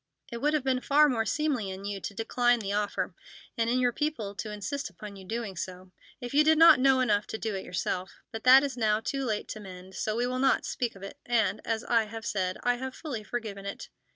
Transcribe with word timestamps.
It 0.31 0.37
would 0.37 0.55
have 0.55 0.63
been 0.63 0.81
far 0.81 1.07
more 1.07 1.27
seemly 1.27 1.69
in 1.69 1.85
you 1.85 2.01
to 2.01 2.15
decline 2.15 2.57
the 2.57 2.73
offer, 2.73 3.13
and 3.55 3.69
in 3.69 3.77
your 3.77 3.91
people 3.93 4.33
to 4.33 4.49
insist 4.49 4.89
upon 4.89 5.15
your 5.15 5.27
doing 5.27 5.55
so, 5.55 5.91
if 6.19 6.33
you 6.33 6.43
did 6.43 6.57
not 6.57 6.79
know 6.79 7.01
enough 7.01 7.27
to 7.27 7.37
do 7.37 7.53
it 7.53 7.63
yourself. 7.63 8.15
But 8.31 8.43
that 8.43 8.63
is 8.63 8.75
now 8.75 8.99
too 8.99 9.23
late 9.23 9.47
to 9.49 9.59
mend, 9.59 9.93
so 9.93 10.15
we 10.15 10.25
will 10.25 10.39
not 10.39 10.65
speak 10.65 10.95
of 10.95 11.03
it, 11.03 11.19
and, 11.23 11.61
as 11.65 11.83
I 11.83 12.05
have 12.05 12.25
said, 12.25 12.57
I 12.63 12.77
have 12.77 12.95
fully 12.95 13.23
forgiven 13.23 13.67
it. 13.67 13.89